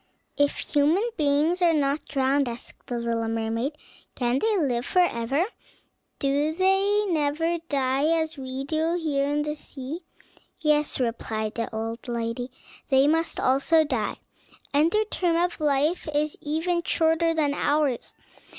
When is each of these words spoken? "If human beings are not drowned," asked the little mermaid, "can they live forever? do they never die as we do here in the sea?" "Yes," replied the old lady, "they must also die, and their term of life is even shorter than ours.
"If 0.35 0.57
human 0.73 1.07
beings 1.15 1.61
are 1.61 1.75
not 1.75 2.05
drowned," 2.07 2.49
asked 2.49 2.87
the 2.87 2.97
little 2.97 3.27
mermaid, 3.27 3.73
"can 4.15 4.39
they 4.39 4.57
live 4.57 4.83
forever? 4.83 5.45
do 6.17 6.55
they 6.55 7.05
never 7.07 7.59
die 7.69 8.05
as 8.19 8.35
we 8.35 8.63
do 8.63 8.95
here 8.97 9.29
in 9.29 9.43
the 9.43 9.53
sea?" 9.55 10.01
"Yes," 10.59 10.99
replied 10.99 11.53
the 11.53 11.69
old 11.71 12.07
lady, 12.07 12.49
"they 12.89 13.05
must 13.05 13.39
also 13.39 13.83
die, 13.83 14.15
and 14.73 14.89
their 14.89 15.05
term 15.05 15.35
of 15.35 15.59
life 15.59 16.07
is 16.15 16.35
even 16.41 16.81
shorter 16.81 17.35
than 17.35 17.53
ours. 17.53 18.15